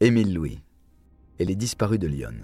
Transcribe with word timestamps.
Émile 0.00 0.34
Louis 0.34 0.60
et 1.38 1.44
les 1.44 1.54
disparus 1.54 2.00
de 2.00 2.08
Lyon. 2.08 2.34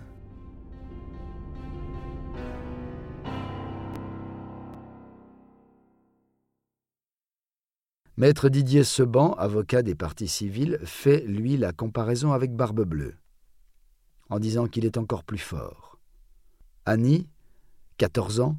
Maître 8.16 8.48
Didier 8.48 8.84
Seban, 8.84 9.32
avocat 9.32 9.82
des 9.82 9.96
partis 9.96 10.28
civils, 10.28 10.78
fait, 10.84 11.22
lui, 11.26 11.56
la 11.56 11.72
comparaison 11.72 12.32
avec 12.32 12.54
Barbe 12.54 12.84
Bleue, 12.84 13.16
en 14.28 14.38
disant 14.38 14.68
qu'il 14.68 14.84
est 14.84 14.96
encore 14.96 15.24
plus 15.24 15.38
fort. 15.38 15.98
Annie, 16.86 17.28
14 17.98 18.38
ans, 18.38 18.56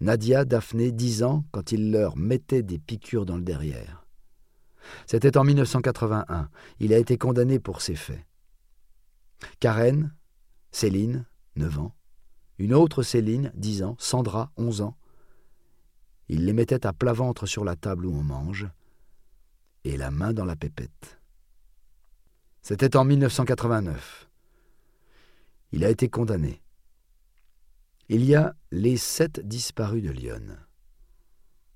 Nadia, 0.00 0.46
Daphné, 0.46 0.92
10 0.92 1.24
ans, 1.24 1.44
quand 1.52 1.72
il 1.72 1.92
leur 1.92 2.16
mettait 2.16 2.62
des 2.62 2.78
piqûres 2.78 3.26
dans 3.26 3.36
le 3.36 3.42
derrière. 3.42 4.06
C'était 5.06 5.36
en 5.36 5.44
1981. 5.44 6.48
Il 6.78 6.94
a 6.94 6.98
été 6.98 7.18
condamné 7.18 7.58
pour 7.58 7.82
ces 7.82 7.96
faits. 7.96 8.24
Karen, 9.60 10.14
Céline, 10.70 11.26
9 11.56 11.78
ans, 11.78 11.94
une 12.58 12.74
autre 12.74 13.02
Céline, 13.02 13.52
10 13.54 13.82
ans, 13.82 13.96
Sandra, 13.98 14.52
11 14.56 14.82
ans. 14.82 14.96
Il 16.28 16.44
les 16.44 16.52
mettait 16.52 16.86
à 16.86 16.92
plat 16.92 17.12
ventre 17.12 17.46
sur 17.46 17.64
la 17.64 17.74
table 17.74 18.06
où 18.06 18.14
on 18.14 18.22
mange, 18.22 18.68
et 19.84 19.96
la 19.96 20.10
main 20.10 20.32
dans 20.32 20.44
la 20.44 20.56
pépette. 20.56 21.18
C'était 22.62 22.96
en 22.96 23.04
1989. 23.04 24.28
Il 25.72 25.84
a 25.84 25.90
été 25.90 26.08
condamné. 26.08 26.62
Il 28.08 28.24
y 28.24 28.34
a 28.34 28.54
les 28.70 28.96
sept 28.96 29.40
disparus 29.40 30.02
de 30.02 30.10
Lyon. 30.10 30.56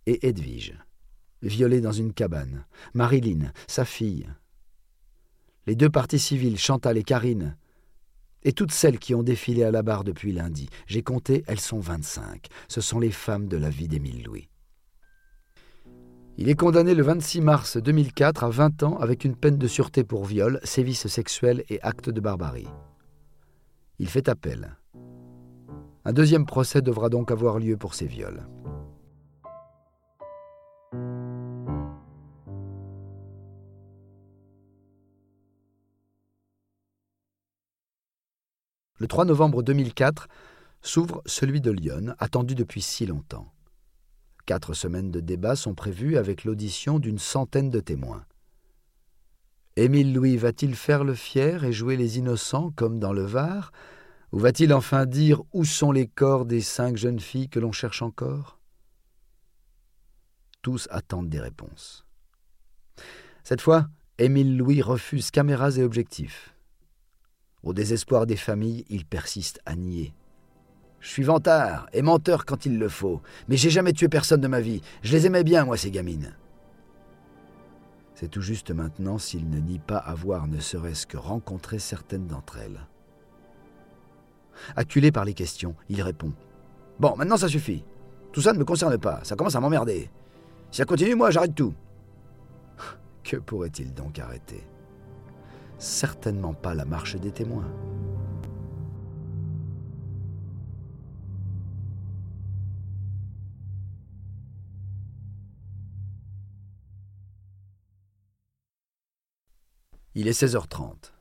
Et 0.07 0.27
Edwige, 0.27 0.77
violée 1.43 1.81
dans 1.81 1.93
une 1.93 2.13
cabane. 2.13 2.67
Marilyn, 2.93 3.53
sa 3.67 3.85
fille. 3.85 4.29
Les 5.67 5.77
deux 5.77 5.89
parties 5.89 6.19
civiles, 6.19 6.59
Chantal 6.59 6.99
et 6.99 7.03
Karine. 7.03 7.57
Et 8.43 8.53
toutes 8.53 8.73
celles 8.73 8.99
qui 8.99 9.15
ont 9.15 9.23
défilé 9.23 9.65
à 9.65 9.71
la 9.71 9.83
barre 9.83 10.05
depuis 10.05 10.33
lundi. 10.33 10.69
J'ai 10.87 11.03
compté, 11.03 11.43
elles 11.47 11.61
sont 11.61 11.81
25. 11.81 12.49
Ce 12.69 12.83
sont 12.83 13.01
les 13.01 13.11
femmes 13.11 13.49
de 13.49 13.57
la 13.57 13.71
vie 13.71 13.89
d'Émile 13.89 14.25
Louis. 14.25 14.51
Il 16.37 16.51
est 16.51 16.55
condamné 16.55 16.95
le 16.95 17.03
26 17.03 17.41
mars 17.41 17.77
2004 17.79 18.45
à 18.45 18.51
20 18.51 18.83
ans 18.83 18.99
avec 18.99 19.25
une 19.25 19.37
peine 19.37 19.57
de 19.57 19.69
sûreté 19.69 20.05
pour 20.05 20.27
viol, 20.27 20.61
sévices 20.65 21.07
sexuels 21.07 21.65
et 21.71 21.81
actes 21.81 22.11
de 22.11 22.21
barbarie. 22.21 22.69
Il 23.99 24.09
fait 24.09 24.29
appel. 24.29 24.77
Un 26.05 26.13
deuxième 26.13 26.45
procès 26.45 26.83
devra 26.83 27.09
donc 27.09 27.31
avoir 27.31 27.59
lieu 27.59 27.79
pour 27.79 27.95
ces 27.95 28.07
viols. 28.07 28.47
Le 39.05 39.09
3 39.09 39.27
novembre 39.27 39.63
2004 39.63 40.29
s'ouvre 40.81 41.21
celui 41.27 41.61
de 41.61 41.71
Lyon, 41.71 42.15
attendu 42.19 42.55
depuis 42.55 42.81
si 42.81 43.05
longtemps. 43.05 43.53
Quatre 44.47 44.73
semaines 44.73 45.11
de 45.11 45.21
débats 45.21 45.57
sont 45.57 45.75
prévues 45.75 46.17
avec 46.17 46.45
l'audition 46.45 46.99
d'une 46.99 47.19
centaine 47.19 47.69
de 47.69 47.81
témoins. 47.81 48.25
Émile 49.77 50.15
Louis 50.15 50.39
va-t-il 50.39 50.75
faire 50.75 51.05
le 51.05 51.13
fier 51.13 51.65
et 51.65 51.73
jouer 51.75 51.99
les 51.99 52.17
innocents 52.17 52.71
comme 52.71 52.99
dans 52.99 53.13
le 53.13 53.25
Var? 53.25 53.73
Ou 54.33 54.39
va-t-il 54.39 54.73
enfin 54.73 55.05
dire 55.05 55.43
où 55.53 55.67
sont 55.67 55.93
les 55.93 56.07
corps 56.07 56.47
des 56.47 56.63
cinq 56.63 56.97
jeunes 56.97 57.21
filles 57.21 57.51
que 57.51 57.61
l'on 57.61 57.73
cherche 57.73 58.01
encore? 58.01 58.59
Tous 60.63 60.89
attendent 60.91 61.29
des 61.29 61.41
réponses. 61.41 62.07
Cette 63.43 63.61
fois, 63.61 63.87
Émile 64.17 64.57
Louis 64.57 64.81
refuse 64.81 65.31
caméras 65.31 65.77
et 65.77 65.83
objectifs. 65.83 66.54
Au 67.65 67.73
désespoir 67.73 68.27
des 68.27 68.37
familles, 68.37 68.85
il 68.91 69.07
persiste 69.07 69.61
à 69.65 69.75
nier. 69.75 70.15
Je 71.01 71.09
suis 71.09 71.23
vantard 71.23 71.87
et 71.93 72.03
menteur 72.03 72.45
quand 72.45 72.67
il 72.67 72.79
le 72.79 72.89
faut, 72.89 73.23
mais 73.49 73.57
j'ai 73.57 73.71
jamais 73.71 73.93
tué 73.93 74.09
personne 74.09 74.43
de 74.43 74.49
ma 74.49 74.61
vie. 74.61 74.83
Je 75.03 75.13
les 75.13 75.27
aimais 75.27 75.45
bien, 75.45 75.65
moi, 75.65 75.77
ces 75.77 75.91
gamines. 75.91 76.37
C'est 78.15 78.29
tout 78.29 78.43
juste 78.43 78.71
maintenant 78.71 79.19
s'il 79.19 79.49
ne 79.49 79.59
nie 79.59 79.79
pas 79.79 79.97
avoir 79.97 80.47
ne 80.47 80.61
serait-ce 80.61 81.07
que 81.07 81.17
rencontré 81.17 81.79
certaines 81.79 82.27
d'entre 82.27 82.59
elles. 82.59 82.87
Acculé 84.77 85.11
par 85.11 85.25
les 85.25 85.35
questions, 85.35 85.75
il 85.89 86.01
répond 86.01 86.33
Bon, 87.01 87.17
maintenant 87.17 87.37
ça 87.37 87.49
suffit. 87.49 87.85
Tout 88.33 88.41
ça 88.41 88.53
ne 88.53 88.59
me 88.59 88.65
concerne 88.65 88.99
pas, 88.99 89.21
ça 89.25 89.37
commence 89.37 89.57
à 89.57 89.61
m'emmerder. 89.61 90.11
Si 90.71 90.79
ça 90.79 90.85
continue, 90.85 91.15
moi, 91.15 91.31
j'arrête 91.31 91.55
tout. 91.55 91.75
Que 93.25 93.37
pourrait-il 93.39 93.95
donc 93.95 94.19
arrêter? 94.19 94.65
Certainement 95.85 96.55
pas 96.55 96.73
la 96.73 96.87
marche 96.87 97.17
des 97.17 97.31
témoins. 97.31 97.71
Il 110.15 110.27
est 110.27 110.31
16h30. 110.43 111.13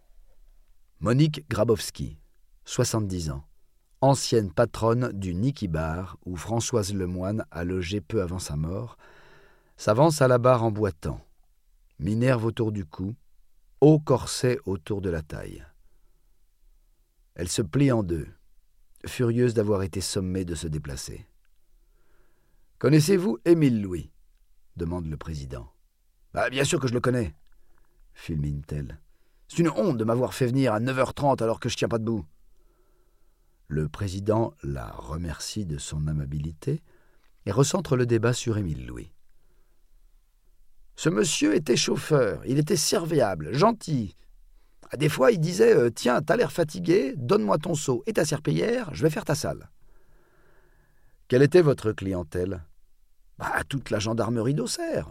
Monique 1.01 1.45
Grabowski, 1.49 2.17
70 2.63 3.31
ans, 3.31 3.43
ancienne 3.99 4.49
patronne 4.49 5.11
du 5.11 5.35
Niki 5.35 5.67
Bar 5.67 6.17
où 6.25 6.37
Françoise 6.37 6.93
Lemoine 6.93 7.43
a 7.51 7.65
logé 7.65 7.99
peu 7.99 8.21
avant 8.21 8.39
sa 8.39 8.55
mort, 8.55 8.95
s'avance 9.75 10.21
à 10.21 10.29
la 10.29 10.37
barre 10.37 10.63
en 10.63 10.71
boitant, 10.71 11.19
minerve 11.99 12.45
autour 12.45 12.71
du 12.71 12.85
cou, 12.85 13.13
corset 13.99 14.59
autour 14.65 15.01
de 15.01 15.09
la 15.09 15.21
taille. 15.21 15.65
Elle 17.35 17.49
se 17.49 17.61
plie 17.61 17.91
en 17.91 18.01
deux, 18.01 18.27
furieuse 19.05 19.53
d'avoir 19.53 19.83
été 19.83 19.99
sommée 19.99 20.45
de 20.45 20.55
se 20.55 20.67
déplacer. 20.67 21.27
Connaissez-vous 22.79 23.39
Émile 23.43 23.81
Louis? 23.81 24.11
demande 24.77 25.07
le 25.07 25.17
président. 25.17 25.69
Ah, 26.33 26.49
bien 26.49 26.63
sûr 26.63 26.79
que 26.79 26.87
je 26.87 26.93
le 26.93 27.01
connais, 27.01 27.35
fulmine-t-elle. 28.13 28.99
C'est 29.47 29.59
une 29.59 29.69
honte 29.69 29.97
de 29.97 30.03
m'avoir 30.03 30.33
fait 30.33 30.47
venir 30.47 30.73
à 30.73 30.79
9h30 30.79 31.43
alors 31.43 31.59
que 31.59 31.69
je 31.69 31.75
tiens 31.75 31.89
pas 31.89 31.99
debout. 31.99 32.25
Le 33.67 33.89
président 33.89 34.53
la 34.63 34.87
remercie 34.87 35.65
de 35.65 35.77
son 35.77 36.07
amabilité 36.07 36.81
et 37.45 37.51
recentre 37.51 37.97
le 37.97 38.05
débat 38.05 38.33
sur 38.33 38.57
Émile 38.57 38.87
Louis. 38.87 39.12
Ce 40.95 41.09
monsieur 41.09 41.55
était 41.55 41.75
chauffeur, 41.75 42.41
il 42.45 42.59
était 42.59 42.75
serviable, 42.75 43.53
gentil. 43.53 44.15
À 44.91 44.97
des 44.97 45.09
fois, 45.09 45.31
il 45.31 45.39
disait 45.39 45.75
euh, 45.75 45.89
Tiens, 45.89 46.21
t'as 46.21 46.35
l'air 46.35 46.51
fatigué, 46.51 47.15
donne-moi 47.17 47.57
ton 47.57 47.73
seau 47.73 48.03
et 48.05 48.13
ta 48.13 48.25
serpillière, 48.25 48.93
je 48.93 49.01
vais 49.01 49.09
faire 49.09 49.25
ta 49.25 49.35
salle. 49.35 49.69
Quelle 51.27 51.41
était 51.41 51.61
votre 51.61 51.91
clientèle? 51.93 52.63
Bah, 53.39 53.51
Toute 53.67 53.89
la 53.89 53.99
gendarmerie 53.99 54.53
d'Auxerre, 54.53 55.09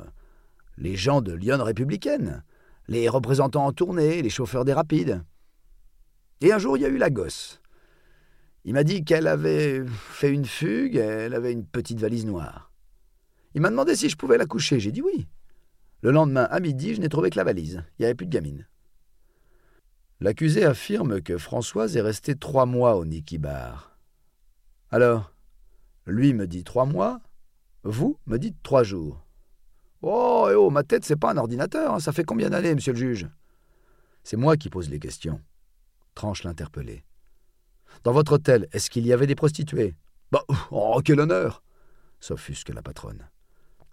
les 0.78 0.94
gens 0.94 1.20
de 1.20 1.32
Lyon 1.32 1.62
républicaine, 1.64 2.44
les 2.86 3.08
représentants 3.08 3.66
en 3.66 3.72
tournée, 3.72 4.22
les 4.22 4.30
chauffeurs 4.30 4.64
des 4.64 4.72
rapides. 4.72 5.24
Et 6.40 6.52
un 6.52 6.58
jour, 6.58 6.76
il 6.76 6.82
y 6.82 6.86
a 6.86 6.88
eu 6.88 6.98
la 6.98 7.10
gosse. 7.10 7.60
Il 8.64 8.74
m'a 8.74 8.84
dit 8.84 9.04
qu'elle 9.04 9.26
avait 9.26 9.84
fait 9.86 10.30
une 10.30 10.44
fugue, 10.44 10.96
elle 10.96 11.34
avait 11.34 11.52
une 11.52 11.66
petite 11.66 11.98
valise 11.98 12.26
noire. 12.26 12.70
Il 13.54 13.60
m'a 13.60 13.70
demandé 13.70 13.96
si 13.96 14.08
je 14.08 14.16
pouvais 14.16 14.38
la 14.38 14.46
coucher, 14.46 14.78
j'ai 14.78 14.92
dit 14.92 15.02
oui. 15.02 15.26
Le 16.02 16.10
lendemain, 16.10 16.44
à 16.50 16.60
midi, 16.60 16.94
je 16.94 17.00
n'ai 17.00 17.08
trouvé 17.08 17.30
que 17.30 17.38
la 17.38 17.44
valise. 17.44 17.82
Il 17.98 18.02
n'y 18.02 18.06
avait 18.06 18.14
plus 18.14 18.26
de 18.26 18.32
gamine. 18.32 18.66
L'accusé 20.20 20.64
affirme 20.64 21.20
que 21.20 21.38
Françoise 21.38 21.96
est 21.96 22.00
restée 22.00 22.34
trois 22.36 22.66
mois 22.66 22.96
au 22.96 23.04
Niki 23.04 23.38
Bar. 23.38 23.96
Alors, 24.90 25.32
lui 26.06 26.34
me 26.34 26.46
dit 26.46 26.64
trois 26.64 26.86
mois, 26.86 27.20
vous 27.84 28.18
me 28.26 28.38
dites 28.38 28.56
trois 28.62 28.82
jours. 28.82 29.24
Oh, 30.02 30.48
eh 30.50 30.54
oh, 30.54 30.70
ma 30.70 30.82
tête, 30.82 31.04
c'est 31.04 31.16
pas 31.16 31.32
un 31.32 31.36
ordinateur. 31.36 31.94
Hein. 31.94 32.00
Ça 32.00 32.12
fait 32.12 32.24
combien 32.24 32.50
d'années, 32.50 32.74
monsieur 32.74 32.92
le 32.92 32.98
juge? 32.98 33.28
C'est 34.24 34.36
moi 34.36 34.56
qui 34.56 34.68
pose 34.70 34.90
les 34.90 34.98
questions. 34.98 35.40
Tranche 36.14 36.42
l'interpellé. 36.42 37.04
Dans 38.02 38.12
votre 38.12 38.32
hôtel, 38.32 38.68
est-ce 38.72 38.90
qu'il 38.90 39.06
y 39.06 39.12
avait 39.12 39.26
des 39.26 39.34
prostituées? 39.34 39.94
Bah, 40.32 40.44
oh, 40.70 41.00
quel 41.04 41.20
honneur 41.20 41.62
s'offusque 42.18 42.70
la 42.70 42.82
patronne. 42.82 43.28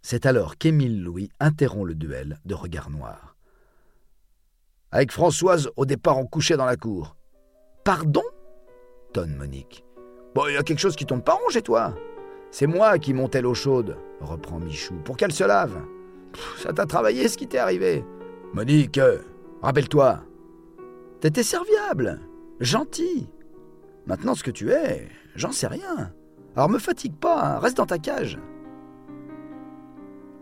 C'est 0.01 0.25
alors 0.25 0.57
qu'Émile 0.57 1.04
Louis 1.04 1.30
interrompt 1.40 1.88
le 1.88 1.96
duel 1.96 2.38
de 2.46 2.54
regard 2.54 2.90
noir. 2.90 3.36
Avec 4.92 5.12
Françoise, 5.12 5.69
au 5.75 5.86
départ, 5.86 6.18
on 6.18 6.25
couchait 6.25 6.57
dans 6.57 6.66
la 6.66 6.78
cour. 6.78 7.16
Pardon? 7.84 8.24
tonne 9.13 9.36
Monique. 9.36 9.84
Bon, 10.36 10.48
il 10.48 10.54
y 10.54 10.57
a 10.57 10.63
quelque 10.63 10.80
chose 10.80 10.96
qui 10.96 11.06
tombe 11.06 11.24
pas 11.24 11.34
rond 11.34 11.50
chez 11.50 11.62
toi. 11.62 11.96
C'est 12.51 12.68
moi 12.68 12.98
qui 12.98 13.13
montais 13.13 13.42
l'eau 13.42 13.54
chaude, 13.54 13.98
reprend 14.22 14.60
Michou, 14.60 14.96
pour 15.04 15.18
qu'elle 15.18 15.31
se 15.31 15.44
lave 15.44 15.80
ça 16.57 16.74
t'a 16.74 16.86
travaillé 16.86 17.28
ce 17.28 17.38
qui 17.38 17.48
t'est 17.48 17.57
arrivé. 17.57 18.04
Monique, 18.54 19.00
rappelle-toi. 19.62 20.24
T'étais 21.22 21.44
serviable, 21.44 22.19
gentil. 22.60 23.30
Maintenant, 24.06 24.36
ce 24.36 24.44
que 24.44 24.51
tu 24.51 24.72
es, 24.72 25.07
j'en 25.36 25.51
sais 25.51 25.68
rien. 25.68 26.13
Alors 26.56 26.69
me 26.69 26.80
fatigue 26.80 27.16
pas, 27.16 27.44
hein. 27.44 27.60
reste 27.60 27.78
dans 27.78 27.86
ta 27.86 28.00
cage. 28.00 28.40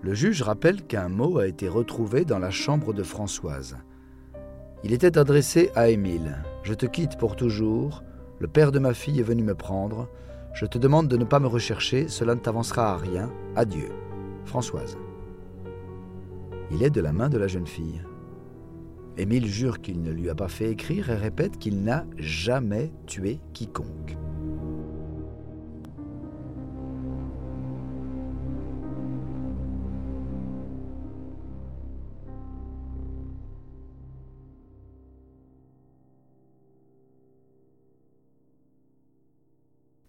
Le 0.07 0.13
juge 0.13 0.41
rappelle 0.41 0.83
qu'un 0.83 1.09
mot 1.09 1.37
a 1.37 1.47
été 1.47 1.67
retrouvé 1.67 2.23
dans 2.23 2.39
la 2.39 2.49
chambre 2.49 2.93
de 2.93 3.03
Françoise. 3.03 3.75
Il 4.85 4.93
était 4.93 5.17
adressé 5.17 5.69
à 5.75 5.89
Émile. 5.89 6.45
Je 6.63 6.73
te 6.73 6.85
quitte 6.85 7.17
pour 7.17 7.35
toujours. 7.35 8.05
Le 8.39 8.47
père 8.47 8.71
de 8.71 8.79
ma 8.79 8.93
fille 8.93 9.19
est 9.19 9.23
venu 9.23 9.43
me 9.43 9.53
prendre. 9.53 10.07
Je 10.53 10.65
te 10.65 10.77
demande 10.77 11.09
de 11.09 11.17
ne 11.17 11.25
pas 11.25 11.41
me 11.41 11.47
rechercher, 11.47 12.07
cela 12.07 12.35
ne 12.35 12.39
t'avancera 12.39 12.93
à 12.93 12.95
rien. 12.95 13.29
Adieu. 13.57 13.89
Françoise. 14.45 14.97
Il 16.71 16.83
est 16.83 16.89
de 16.89 17.01
la 17.01 17.11
main 17.11 17.27
de 17.27 17.37
la 17.37 17.47
jeune 17.47 17.67
fille. 17.67 18.01
Émile 19.17 19.47
jure 19.47 19.81
qu'il 19.81 20.01
ne 20.01 20.11
lui 20.11 20.29
a 20.29 20.35
pas 20.35 20.47
fait 20.47 20.71
écrire 20.71 21.09
et 21.09 21.17
répète 21.17 21.57
qu'il 21.57 21.83
n'a 21.83 22.05
jamais 22.17 22.93
tué 23.07 23.41
quiconque. 23.51 24.15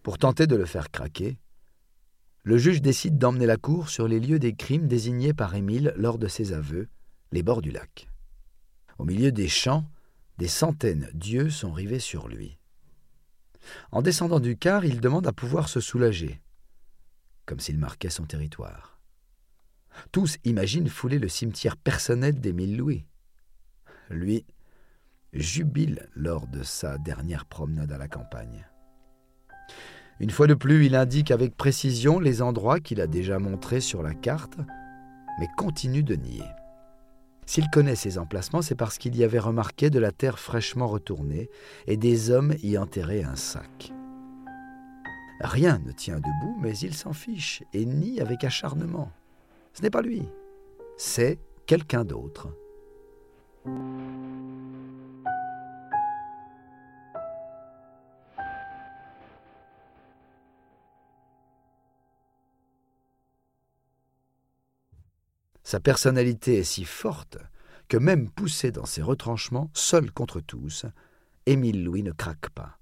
Pour 0.09 0.17
tenter 0.17 0.47
de 0.47 0.55
le 0.55 0.65
faire 0.65 0.89
craquer, 0.89 1.37
le 2.41 2.57
juge 2.57 2.81
décide 2.81 3.19
d'emmener 3.19 3.45
la 3.45 3.57
cour 3.57 3.89
sur 3.89 4.07
les 4.07 4.19
lieux 4.19 4.39
des 4.39 4.55
crimes 4.55 4.87
désignés 4.87 5.35
par 5.35 5.53
Émile 5.53 5.93
lors 5.95 6.17
de 6.17 6.27
ses 6.27 6.51
aveux, 6.51 6.89
les 7.31 7.43
bords 7.43 7.61
du 7.61 7.69
lac. 7.69 8.09
Au 8.97 9.05
milieu 9.05 9.31
des 9.31 9.47
champs, 9.47 9.87
des 10.39 10.47
centaines 10.47 11.11
d'yeux 11.13 11.51
sont 11.51 11.71
rivés 11.71 11.99
sur 11.99 12.27
lui. 12.27 12.57
En 13.91 14.01
descendant 14.01 14.39
du 14.39 14.57
car, 14.57 14.83
il 14.83 14.99
demande 14.99 15.27
à 15.27 15.31
pouvoir 15.31 15.69
se 15.69 15.79
soulager, 15.79 16.41
comme 17.45 17.59
s'il 17.59 17.77
marquait 17.77 18.09
son 18.09 18.25
territoire. 18.25 18.99
Tous 20.11 20.39
imaginent 20.43 20.89
fouler 20.89 21.19
le 21.19 21.29
cimetière 21.29 21.77
personnel 21.77 22.39
d'Émile 22.39 22.77
Louis. 22.77 23.05
Lui 24.09 24.43
jubile 25.33 26.09
lors 26.15 26.47
de 26.47 26.63
sa 26.63 26.97
dernière 26.97 27.45
promenade 27.45 27.91
à 27.91 27.99
la 27.99 28.07
campagne. 28.07 28.65
Une 30.19 30.31
fois 30.31 30.47
de 30.47 30.53
plus, 30.53 30.85
il 30.85 30.95
indique 30.95 31.31
avec 31.31 31.55
précision 31.55 32.19
les 32.19 32.41
endroits 32.41 32.79
qu'il 32.79 32.99
a 32.99 33.07
déjà 33.07 33.39
montrés 33.39 33.79
sur 33.79 34.03
la 34.03 34.13
carte, 34.13 34.57
mais 35.39 35.47
continue 35.55 36.03
de 36.03 36.15
nier. 36.15 36.43
S'il 37.45 37.69
connaît 37.69 37.95
ces 37.95 38.17
emplacements, 38.17 38.61
c'est 38.61 38.75
parce 38.75 38.97
qu'il 38.97 39.15
y 39.15 39.23
avait 39.23 39.39
remarqué 39.39 39.89
de 39.89 39.97
la 39.97 40.11
terre 40.11 40.37
fraîchement 40.37 40.87
retournée 40.87 41.49
et 41.87 41.97
des 41.97 42.29
hommes 42.31 42.53
y 42.61 42.77
enterraient 42.77 43.23
un 43.23 43.37
sac. 43.37 43.93
Rien 45.39 45.79
ne 45.85 45.93
tient 45.93 46.17
debout, 46.17 46.57
mais 46.61 46.77
il 46.77 46.93
s'en 46.93 47.13
fiche 47.13 47.63
et 47.73 47.85
nie 47.85 48.19
avec 48.19 48.43
acharnement. 48.43 49.11
Ce 49.73 49.81
n'est 49.81 49.89
pas 49.89 50.01
lui, 50.01 50.23
c'est 50.97 51.39
quelqu'un 51.65 52.03
d'autre. 52.03 52.49
Sa 65.69 65.79
personnalité 65.79 66.57
est 66.57 66.63
si 66.63 66.83
forte 66.83 67.37
que 67.89 67.97
même 67.97 68.31
poussé 68.31 68.71
dans 68.71 68.87
ses 68.87 69.03
retranchements, 69.03 69.69
seul 69.75 70.11
contre 70.11 70.39
tous, 70.39 70.87
Émile 71.45 71.83
Louis 71.83 72.01
ne 72.01 72.11
craque 72.11 72.49
pas. 72.49 72.79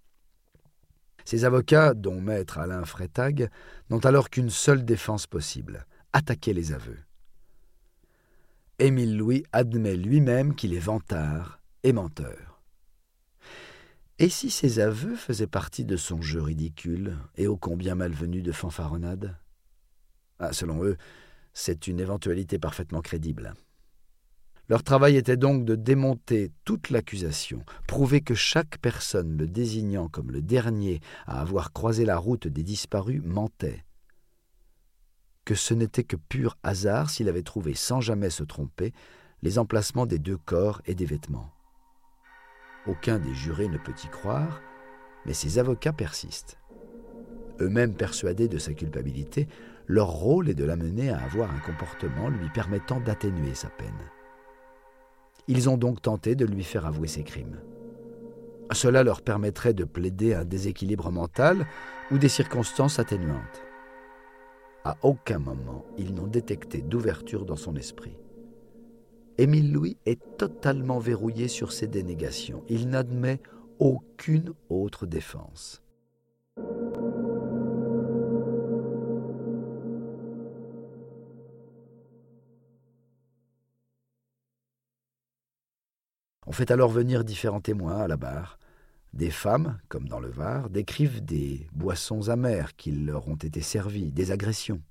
Ses 1.25 1.43
avocats, 1.43 1.93
dont 1.93 2.21
maître 2.21 2.59
Alain 2.59 2.85
Freitag, 2.85 3.49
n'ont 3.89 3.99
alors 3.99 4.29
qu'une 4.29 4.49
seule 4.49 4.85
défense 4.85 5.27
possible 5.27 5.85
attaquer 6.13 6.53
les 6.53 6.71
aveux. 6.71 6.99
Émile 8.79 9.17
Louis 9.17 9.43
admet 9.51 9.97
lui-même 9.97 10.55
qu'il 10.55 10.73
est 10.73 10.79
vantard 10.79 11.59
et 11.83 11.91
menteur. 11.91 12.61
Et 14.17 14.29
si 14.29 14.49
ces 14.49 14.79
aveux 14.79 15.17
faisaient 15.17 15.45
partie 15.45 15.83
de 15.83 15.97
son 15.97 16.21
jeu 16.21 16.41
ridicule 16.41 17.17
et 17.35 17.47
ô 17.47 17.57
combien 17.57 17.95
malvenu 17.95 18.41
de 18.41 18.53
fanfaronnade 18.53 19.35
ah, 20.39 20.53
Selon 20.53 20.85
eux, 20.85 20.95
c'est 21.57 21.87
une 21.87 21.99
éventualité 21.99 22.59
parfaitement 22.59 23.01
crédible. 23.01 23.55
Leur 24.69 24.83
travail 24.83 25.15
était 25.15 25.37
donc 25.37 25.65
de 25.65 25.73
démonter 25.73 26.51
toute 26.65 26.91
l'accusation, 26.91 27.63
prouver 27.87 28.21
que 28.21 28.35
chaque 28.35 28.77
personne 28.77 29.35
le 29.35 29.47
désignant 29.47 30.07
comme 30.07 30.29
le 30.29 30.43
dernier 30.43 30.99
à 31.25 31.41
avoir 31.41 31.73
croisé 31.73 32.05
la 32.05 32.17
route 32.17 32.47
des 32.47 32.61
disparus 32.61 33.23
mentait, 33.23 33.83
que 35.45 35.55
ce 35.55 35.73
n'était 35.73 36.03
que 36.03 36.15
pur 36.15 36.57
hasard 36.61 37.09
s'il 37.09 37.27
avait 37.27 37.41
trouvé 37.41 37.73
sans 37.73 38.01
jamais 38.01 38.29
se 38.29 38.43
tromper 38.43 38.93
les 39.41 39.57
emplacements 39.57 40.05
des 40.05 40.19
deux 40.19 40.37
corps 40.37 40.81
et 40.85 40.93
des 40.93 41.05
vêtements. 41.05 41.49
Aucun 42.85 43.17
des 43.17 43.33
jurés 43.33 43.67
ne 43.67 43.79
peut 43.79 43.95
y 44.03 44.07
croire, 44.09 44.61
mais 45.25 45.33
ses 45.33 45.57
avocats 45.57 45.93
persistent. 45.93 46.59
Eux-mêmes 47.59 47.95
persuadés 47.95 48.47
de 48.47 48.59
sa 48.59 48.75
culpabilité, 48.75 49.47
leur 49.87 50.09
rôle 50.09 50.49
est 50.49 50.53
de 50.53 50.65
l'amener 50.65 51.09
à 51.09 51.23
avoir 51.23 51.53
un 51.53 51.59
comportement 51.59 52.29
lui 52.29 52.49
permettant 52.49 52.99
d'atténuer 52.99 53.55
sa 53.55 53.69
peine. 53.69 53.87
Ils 55.47 55.69
ont 55.69 55.77
donc 55.77 56.01
tenté 56.01 56.35
de 56.35 56.45
lui 56.45 56.63
faire 56.63 56.85
avouer 56.85 57.07
ses 57.07 57.23
crimes. 57.23 57.59
Cela 58.73 59.03
leur 59.03 59.21
permettrait 59.21 59.73
de 59.73 59.85
plaider 59.85 60.33
un 60.33 60.43
déséquilibre 60.43 61.09
mental 61.09 61.65
ou 62.11 62.17
des 62.17 62.27
circonstances 62.27 62.99
atténuantes. 62.99 63.63
À 64.83 64.97
aucun 65.03 65.39
moment 65.39 65.85
ils 65.97 66.13
n'ont 66.13 66.27
détecté 66.27 66.81
d'ouverture 66.81 67.45
dans 67.45 67.55
son 67.55 67.77
esprit. 67.77 68.17
Émile 69.37 69.71
Louis 69.71 69.97
est 70.05 70.19
totalement 70.37 70.99
verrouillé 70.99 71.47
sur 71.47 71.71
ses 71.71 71.87
dénégations. 71.87 72.63
Il 72.67 72.89
n'admet 72.89 73.39
aucune 73.79 74.53
autre 74.69 75.05
défense. 75.05 75.83
On 86.49 86.53
fait 86.53 86.71
alors 86.71 86.89
venir 86.89 87.25
différents 87.25 87.59
témoins 87.59 87.97
à 87.97 88.07
la 88.07 88.15
barre. 88.15 88.57
Des 89.13 89.31
femmes, 89.31 89.77
comme 89.89 90.07
dans 90.07 90.21
le 90.21 90.29
Var, 90.29 90.69
décrivent 90.69 91.23
des 91.23 91.67
boissons 91.73 92.29
amères 92.29 92.77
qui 92.77 92.91
leur 92.91 93.27
ont 93.27 93.35
été 93.35 93.59
servies, 93.59 94.13
des 94.13 94.31
agressions. 94.31 94.81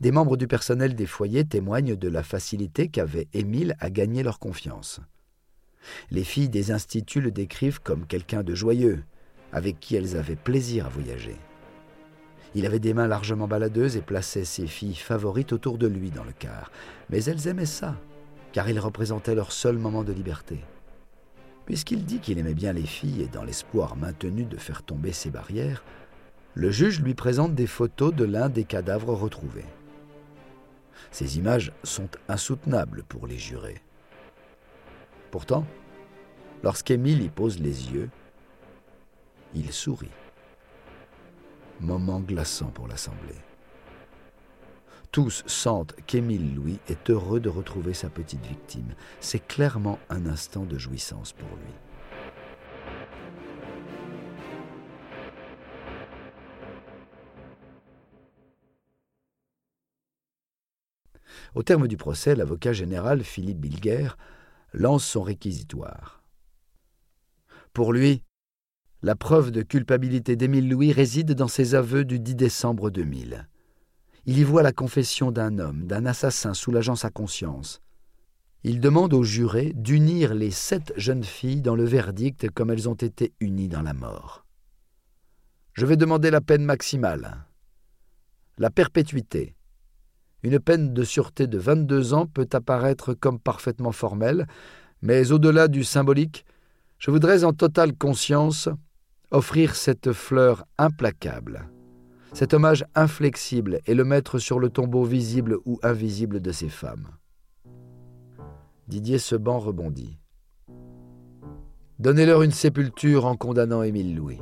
Des 0.00 0.10
membres 0.10 0.36
du 0.36 0.48
personnel 0.48 0.96
des 0.96 1.06
foyers 1.06 1.44
témoignent 1.44 1.94
de 1.94 2.08
la 2.08 2.24
facilité 2.24 2.88
qu'avait 2.88 3.28
Émile 3.32 3.76
à 3.78 3.88
gagner 3.88 4.24
leur 4.24 4.40
confiance. 4.40 5.00
Les 6.10 6.24
filles 6.24 6.48
des 6.48 6.72
instituts 6.72 7.20
le 7.20 7.30
décrivent 7.30 7.80
comme 7.80 8.04
quelqu'un 8.04 8.42
de 8.42 8.56
joyeux, 8.56 9.04
avec 9.52 9.78
qui 9.78 9.94
elles 9.94 10.16
avaient 10.16 10.34
plaisir 10.34 10.86
à 10.86 10.88
voyager. 10.88 11.36
Il 12.56 12.66
avait 12.66 12.80
des 12.80 12.94
mains 12.94 13.06
largement 13.06 13.46
baladeuses 13.46 13.96
et 13.96 14.02
plaçait 14.02 14.44
ses 14.44 14.66
filles 14.66 14.96
favorites 14.96 15.52
autour 15.52 15.78
de 15.78 15.86
lui 15.86 16.10
dans 16.10 16.24
le 16.24 16.32
car, 16.36 16.72
mais 17.10 17.22
elles 17.24 17.46
aimaient 17.46 17.64
ça, 17.64 17.96
car 18.52 18.68
il 18.68 18.78
représentait 18.78 19.34
leur 19.34 19.52
seul 19.52 19.78
moment 19.78 20.04
de 20.04 20.12
liberté. 20.12 20.58
Puisqu'il 21.64 22.04
dit 22.04 22.18
qu'il 22.18 22.38
aimait 22.38 22.54
bien 22.54 22.72
les 22.72 22.86
filles 22.86 23.22
et 23.22 23.28
dans 23.28 23.44
l'espoir 23.44 23.96
maintenu 23.96 24.44
de 24.44 24.56
faire 24.56 24.82
tomber 24.82 25.12
ses 25.12 25.30
barrières, 25.30 25.84
le 26.54 26.70
juge 26.70 27.00
lui 27.00 27.14
présente 27.14 27.54
des 27.54 27.66
photos 27.66 28.14
de 28.14 28.24
l'un 28.24 28.48
des 28.48 28.64
cadavres 28.64 29.14
retrouvés. 29.14 29.64
Ces 31.10 31.38
images 31.38 31.72
sont 31.82 32.08
insoutenables 32.28 33.04
pour 33.04 33.26
les 33.26 33.38
jurés. 33.38 33.80
Pourtant, 35.30 35.64
lorsqu'Émile 36.62 37.22
y 37.22 37.28
pose 37.28 37.58
les 37.58 37.92
yeux, 37.92 38.10
il 39.54 39.72
sourit. 39.72 40.08
Moment 41.80 42.20
glaçant 42.20 42.66
pour 42.66 42.86
l'Assemblée. 42.86 43.40
Tous 45.12 45.42
sentent 45.46 45.94
qu'Émile 46.06 46.54
Louis 46.54 46.78
est 46.88 47.10
heureux 47.10 47.38
de 47.38 47.50
retrouver 47.50 47.92
sa 47.92 48.08
petite 48.08 48.46
victime. 48.46 48.94
C'est 49.20 49.46
clairement 49.46 49.98
un 50.08 50.24
instant 50.24 50.64
de 50.64 50.78
jouissance 50.78 51.34
pour 51.34 51.50
lui. 51.50 51.74
Au 61.54 61.62
terme 61.62 61.88
du 61.88 61.98
procès, 61.98 62.34
l'avocat 62.34 62.72
général 62.72 63.22
Philippe 63.22 63.60
Bilger 63.60 64.08
lance 64.72 65.04
son 65.04 65.20
réquisitoire. 65.20 66.22
Pour 67.74 67.92
lui, 67.92 68.24
la 69.02 69.14
preuve 69.14 69.50
de 69.50 69.60
culpabilité 69.60 70.36
d'Émile 70.36 70.70
Louis 70.70 70.90
réside 70.90 71.32
dans 71.34 71.48
ses 71.48 71.74
aveux 71.74 72.06
du 72.06 72.18
10 72.18 72.34
décembre 72.34 72.88
2000. 72.88 73.46
Il 74.24 74.38
y 74.38 74.44
voit 74.44 74.62
la 74.62 74.72
confession 74.72 75.32
d'un 75.32 75.58
homme, 75.58 75.86
d'un 75.86 76.06
assassin 76.06 76.54
soulageant 76.54 76.94
sa 76.94 77.10
conscience. 77.10 77.80
Il 78.62 78.78
demande 78.78 79.14
aux 79.14 79.24
jurés 79.24 79.72
d'unir 79.74 80.34
les 80.34 80.52
sept 80.52 80.92
jeunes 80.96 81.24
filles 81.24 81.62
dans 81.62 81.74
le 81.74 81.84
verdict 81.84 82.48
comme 82.50 82.70
elles 82.70 82.88
ont 82.88 82.94
été 82.94 83.32
unies 83.40 83.68
dans 83.68 83.82
la 83.82 83.94
mort. 83.94 84.46
Je 85.72 85.86
vais 85.86 85.96
demander 85.96 86.30
la 86.30 86.40
peine 86.40 86.64
maximale. 86.64 87.46
La 88.58 88.70
perpétuité. 88.70 89.56
Une 90.44 90.60
peine 90.60 90.92
de 90.92 91.02
sûreté 91.02 91.48
de 91.48 91.58
22 91.58 92.14
ans 92.14 92.26
peut 92.26 92.48
apparaître 92.52 93.14
comme 93.14 93.40
parfaitement 93.40 93.92
formelle, 93.92 94.46
Mais 95.04 95.32
au-delà 95.32 95.66
du 95.66 95.82
symbolique, 95.82 96.44
je 96.98 97.10
voudrais 97.10 97.42
en 97.42 97.52
totale 97.52 97.92
conscience 97.92 98.68
offrir 99.32 99.74
cette 99.74 100.12
fleur 100.12 100.64
implacable, 100.78 101.68
cet 102.32 102.54
hommage 102.54 102.84
inflexible 102.94 103.80
et 103.86 103.94
le 103.94 104.04
mettre 104.04 104.38
sur 104.38 104.58
le 104.58 104.70
tombeau 104.70 105.04
visible 105.04 105.58
ou 105.64 105.78
invisible 105.82 106.40
de 106.40 106.52
ces 106.52 106.68
femmes. 106.68 107.08
Didier 108.88 109.18
Seban 109.18 109.58
rebondit. 109.58 110.18
Donnez-leur 111.98 112.42
une 112.42 112.50
sépulture 112.50 113.26
en 113.26 113.36
condamnant 113.36 113.82
Émile 113.82 114.16
Louis. 114.16 114.40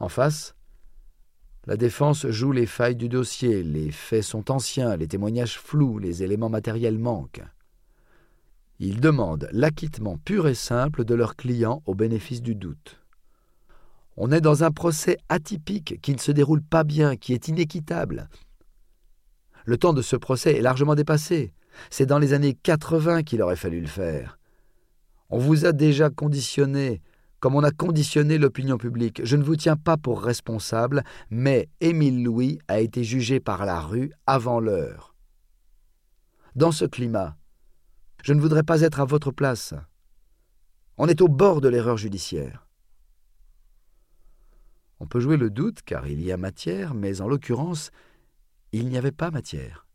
En 0.00 0.08
face, 0.08 0.56
la 1.66 1.76
défense 1.76 2.26
joue 2.26 2.50
les 2.50 2.66
failles 2.66 2.96
du 2.96 3.08
dossier, 3.08 3.62
les 3.62 3.92
faits 3.92 4.24
sont 4.24 4.50
anciens, 4.50 4.96
les 4.96 5.06
témoignages 5.06 5.58
flous, 5.58 5.98
les 5.98 6.24
éléments 6.24 6.48
matériels 6.48 6.98
manquent. 6.98 7.44
Ils 8.84 9.00
demandent 9.00 9.48
l'acquittement 9.52 10.18
pur 10.18 10.48
et 10.48 10.56
simple 10.56 11.04
de 11.04 11.14
leur 11.14 11.36
client 11.36 11.84
au 11.86 11.94
bénéfice 11.94 12.42
du 12.42 12.56
doute. 12.56 12.98
On 14.16 14.32
est 14.32 14.40
dans 14.40 14.64
un 14.64 14.72
procès 14.72 15.18
atypique 15.28 16.00
qui 16.02 16.12
ne 16.12 16.18
se 16.18 16.32
déroule 16.32 16.64
pas 16.64 16.82
bien, 16.82 17.14
qui 17.14 17.32
est 17.32 17.46
inéquitable. 17.46 18.28
Le 19.66 19.76
temps 19.76 19.92
de 19.92 20.02
ce 20.02 20.16
procès 20.16 20.56
est 20.56 20.62
largement 20.62 20.96
dépassé. 20.96 21.54
C'est 21.90 22.06
dans 22.06 22.18
les 22.18 22.32
années 22.32 22.54
80 22.54 23.22
qu'il 23.22 23.40
aurait 23.42 23.54
fallu 23.54 23.80
le 23.80 23.86
faire. 23.86 24.36
On 25.30 25.38
vous 25.38 25.64
a 25.64 25.70
déjà 25.70 26.10
conditionné 26.10 27.02
comme 27.38 27.54
on 27.54 27.62
a 27.62 27.70
conditionné 27.70 28.36
l'opinion 28.36 28.78
publique. 28.78 29.20
Je 29.24 29.36
ne 29.36 29.44
vous 29.44 29.54
tiens 29.54 29.76
pas 29.76 29.96
pour 29.96 30.20
responsable, 30.20 31.04
mais 31.30 31.68
Émile 31.80 32.24
Louis 32.24 32.58
a 32.66 32.80
été 32.80 33.04
jugé 33.04 33.38
par 33.38 33.64
la 33.64 33.78
rue 33.78 34.10
avant 34.26 34.58
l'heure. 34.58 35.14
Dans 36.56 36.72
ce 36.72 36.84
climat, 36.84 37.36
je 38.22 38.32
ne 38.32 38.40
voudrais 38.40 38.62
pas 38.62 38.80
être 38.82 39.00
à 39.00 39.04
votre 39.04 39.30
place. 39.30 39.74
On 40.96 41.08
est 41.08 41.20
au 41.20 41.28
bord 41.28 41.60
de 41.60 41.68
l'erreur 41.68 41.96
judiciaire. 41.96 42.66
On 45.00 45.06
peut 45.06 45.20
jouer 45.20 45.36
le 45.36 45.50
doute 45.50 45.82
car 45.82 46.06
il 46.06 46.22
y 46.22 46.30
a 46.30 46.36
matière, 46.36 46.94
mais 46.94 47.20
en 47.20 47.28
l'occurrence, 47.28 47.90
il 48.70 48.88
n'y 48.88 48.96
avait 48.96 49.10
pas 49.10 49.30
matière. 49.30 49.86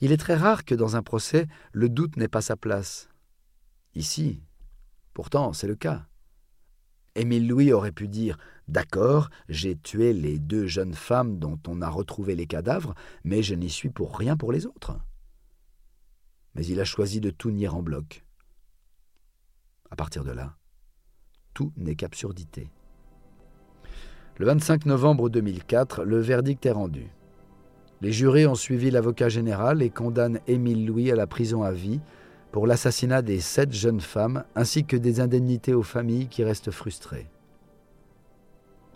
Il 0.00 0.10
est 0.10 0.16
très 0.16 0.34
rare 0.34 0.64
que 0.64 0.74
dans 0.74 0.96
un 0.96 1.02
procès, 1.02 1.46
le 1.72 1.88
doute 1.88 2.16
n'ait 2.16 2.28
pas 2.28 2.40
sa 2.40 2.56
place. 2.56 3.08
Ici, 3.94 4.42
pourtant, 5.12 5.52
c'est 5.52 5.66
le 5.66 5.76
cas. 5.76 6.06
Émile 7.14 7.46
Louis 7.46 7.72
aurait 7.72 7.92
pu 7.92 8.08
dire 8.08 8.38
D'accord, 8.68 9.30
j'ai 9.48 9.76
tué 9.76 10.12
les 10.12 10.38
deux 10.38 10.66
jeunes 10.66 10.94
femmes 10.94 11.38
dont 11.38 11.58
on 11.68 11.82
a 11.82 11.88
retrouvé 11.88 12.34
les 12.34 12.46
cadavres, 12.46 12.94
mais 13.24 13.42
je 13.42 13.54
n'y 13.54 13.70
suis 13.70 13.90
pour 13.90 14.18
rien 14.18 14.36
pour 14.36 14.52
les 14.52 14.66
autres. 14.66 14.98
Mais 16.56 16.64
il 16.64 16.80
a 16.80 16.84
choisi 16.84 17.20
de 17.20 17.28
tout 17.28 17.50
nier 17.50 17.68
en 17.68 17.82
bloc. 17.82 18.24
À 19.90 19.96
partir 19.96 20.24
de 20.24 20.32
là, 20.32 20.56
tout 21.52 21.70
n'est 21.76 21.96
qu'absurdité. 21.96 22.70
Le 24.38 24.46
25 24.46 24.86
novembre 24.86 25.28
2004, 25.28 26.04
le 26.04 26.18
verdict 26.18 26.64
est 26.64 26.72
rendu. 26.72 27.08
Les 28.00 28.12
jurés 28.12 28.46
ont 28.46 28.54
suivi 28.54 28.90
l'avocat 28.90 29.28
général 29.28 29.82
et 29.82 29.90
condamnent 29.90 30.40
Émile 30.46 30.86
Louis 30.86 31.10
à 31.10 31.16
la 31.16 31.26
prison 31.26 31.62
à 31.62 31.72
vie 31.72 32.00
pour 32.52 32.66
l'assassinat 32.66 33.20
des 33.20 33.40
sept 33.40 33.72
jeunes 33.72 34.00
femmes 34.00 34.44
ainsi 34.54 34.84
que 34.84 34.96
des 34.96 35.20
indemnités 35.20 35.74
aux 35.74 35.82
familles 35.82 36.28
qui 36.28 36.42
restent 36.42 36.70
frustrées. 36.70 37.28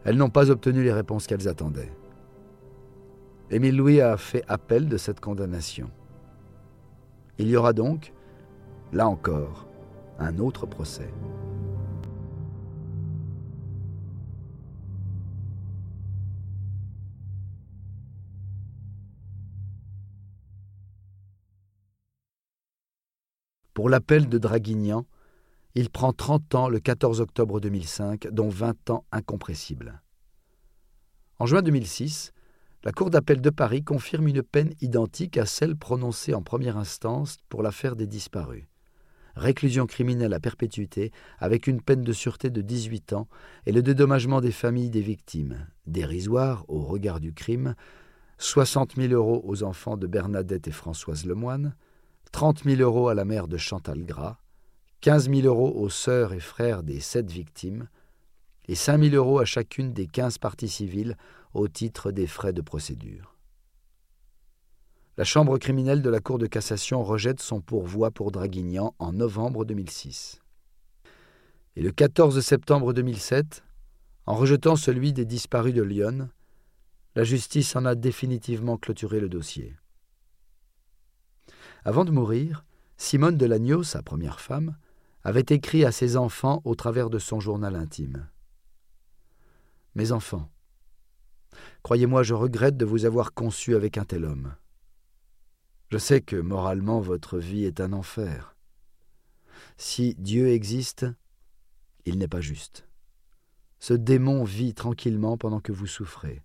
Elles 0.05 0.17
n'ont 0.17 0.31
pas 0.31 0.51
obtenu 0.51 0.83
les 0.83 0.93
réponses 0.93 1.27
qu'elles 1.27 1.49
attendaient. 1.49 1.93
Émile 3.51 3.77
Louis 3.77 4.01
a 4.01 4.17
fait 4.17 4.45
appel 4.49 4.89
de 4.89 4.97
cette 4.97 5.21
condamnation. 5.21 5.91
Il 7.41 7.49
y 7.49 7.57
aura 7.57 7.73
donc, 7.73 8.13
là 8.93 9.09
encore, 9.09 9.67
un 10.19 10.39
autre 10.39 10.67
procès. 10.67 11.11
Pour 23.73 23.89
l'appel 23.89 24.29
de 24.29 24.37
Draguignan, 24.37 25.07
il 25.75 25.89
prend 25.89 26.13
30 26.13 26.55
ans 26.55 26.69
le 26.69 26.79
14 26.79 27.23
octobre 27.23 27.59
2005, 27.59 28.29
dont 28.33 28.51
20 28.51 28.91
ans 28.91 29.07
incompressibles. 29.13 30.03
En 31.39 31.47
juin 31.47 31.63
2006, 31.63 32.35
la 32.83 32.93
Cour 32.93 33.11
d'appel 33.11 33.43
de 33.43 33.51
Paris 33.51 33.85
confirme 33.85 34.29
une 34.29 34.43
peine 34.43 34.73
identique 34.81 35.37
à 35.37 35.45
celle 35.45 35.77
prononcée 35.77 36.33
en 36.33 36.43
première 36.43 36.79
instance 36.79 37.37
pour 37.51 37.63
l'affaire 37.63 37.95
des 37.95 38.07
disparus. 38.07 38.65
Réclusion 39.37 39.87
criminelle 39.87 40.33
à 40.33 40.41
perpétuité 40.41 41.13
avec 41.39 41.67
une 41.67 41.83
peine 41.83 42.03
de 42.03 42.13
sûreté 42.13 42.49
de 42.49 42.63
18 42.63 43.13
ans 43.13 43.29
et 43.67 43.73
le 43.73 43.83
dédommagement 43.83 44.41
des 44.41 44.51
familles 44.51 44.91
des 44.91 45.03
victimes, 45.03 45.67
dérisoire 45.87 46.65
au 46.69 46.81
regard 46.81 47.21
du 47.21 47.35
crime, 47.35 47.75
60 48.39 48.97
000 48.97 49.13
euros 49.13 49.43
aux 49.45 49.63
enfants 49.63 49.99
de 49.99 50.07
Bernadette 50.07 50.67
et 50.67 50.73
Françoise 50.73 51.27
Lemoine, 51.27 51.77
30 52.33 52.65
000 52.65 52.81
euros 52.81 53.09
à 53.09 53.15
la 53.15 53.27
mère 53.27 53.47
de 53.47 53.59
Chantal 53.59 54.05
Gras, 54.05 54.39
15 55.03 55.29
000 55.31 55.43
euros 55.43 55.73
aux 55.77 55.91
sœurs 55.91 56.33
et 56.33 56.41
frères 56.41 56.83
des 56.83 57.01
sept 57.01 57.31
victimes, 57.31 57.89
et 58.69 58.75
5 58.75 59.03
000 59.03 59.15
euros 59.17 59.39
à 59.39 59.45
chacune 59.45 59.93
des 59.93 60.07
15 60.07 60.39
parties 60.39 60.69
civiles 60.69 61.17
au 61.55 61.69
titre 61.69 62.13
des 62.13 62.27
frais 62.27 62.53
de 62.53 62.61
procédure. 62.61 63.37
La 65.17 65.25
Chambre 65.25 65.59
criminelle 65.59 66.03
de 66.03 66.11
la 66.11 66.21
Cour 66.21 66.39
de 66.39 66.47
cassation 66.47 67.03
rejette 67.03 67.41
son 67.41 67.61
pourvoi 67.61 68.11
pour 68.11 68.31
Draguignan 68.31 68.95
en 68.99 69.13
novembre 69.13 69.65
2006. 69.65 70.41
Et 71.77 71.83
le 71.83 71.91
14 71.91 72.41
septembre 72.41 72.93
2007, 72.93 73.63
en 74.27 74.35
rejetant 74.35 74.77
celui 74.77 75.13
des 75.13 75.25
disparus 75.25 75.75
de 75.75 75.83
Lyon, 75.83 76.31
la 77.17 77.25
justice 77.25 77.75
en 77.77 77.85
a 77.85 77.95
définitivement 77.95 78.77
clôturé 78.77 79.21
le 79.21 79.29
dossier. 79.29 79.77
Avant 81.85 82.05
de 82.05 82.11
mourir, 82.11 82.65
Simone 82.97 83.37
de 83.37 83.47
Lagneau, 83.47 83.83
sa 83.83 84.03
première 84.03 84.41
femme, 84.41 84.77
avait 85.25 85.47
écrit 85.49 85.85
à 85.85 85.93
ses 85.93 86.17
enfants 86.17 86.63
au 86.65 86.75
travers 86.75 87.11
de 87.11 87.19
son 87.19 87.41
journal 87.41 87.75
intime. 87.77 88.29
Mes 89.95 90.13
enfants, 90.13 90.51
croyez-moi, 91.83 92.23
je 92.23 92.35
regrette 92.35 92.77
de 92.77 92.85
vous 92.85 93.05
avoir 93.05 93.35
conçu 93.35 93.75
avec 93.75 93.99
un 93.99 94.05
tel 94.05 94.25
homme. 94.25 94.55
Je 95.89 95.99
sais 95.99 96.21
que 96.21 96.37
moralement 96.37 97.01
votre 97.01 97.39
vie 97.39 97.65
est 97.65 97.81
un 97.81 97.93
enfer. 97.93 98.57
Si 99.77 100.15
Dieu 100.17 100.49
existe, 100.49 101.07
il 102.07 102.19
n'est 102.19 102.29
pas 102.29 102.41
juste. 102.41 102.87
Ce 103.79 103.95
démon 103.95 104.45
vit 104.45 104.75
tranquillement 104.75 105.37
pendant 105.37 105.61
que 105.61 105.73
vous 105.73 105.87
souffrez. 105.87 106.43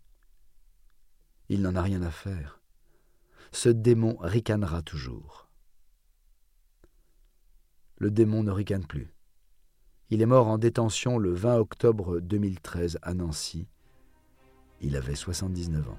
Il 1.50 1.62
n'en 1.62 1.76
a 1.76 1.82
rien 1.82 2.02
à 2.02 2.10
faire 2.10 2.62
ce 3.56 3.70
démon 3.70 4.18
ricanera 4.20 4.82
toujours. 4.82 5.48
Le 7.98 8.12
démon 8.12 8.44
ne 8.44 8.52
ricane 8.52 8.86
plus. 8.86 9.14
Il 10.10 10.22
est 10.22 10.26
mort 10.26 10.48
en 10.48 10.58
détention 10.58 11.18
le 11.18 11.34
20 11.34 11.56
octobre 11.58 12.20
2013 12.20 13.00
à 13.02 13.14
Nancy. 13.14 13.70
Il 14.82 14.96
avait 14.96 15.16
79 15.16 15.90
ans. 15.90 15.98